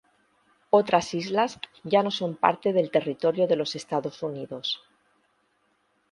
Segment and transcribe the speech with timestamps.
[0.71, 4.81] Otras islas ya no son parte del territorio de los Estados Unidos.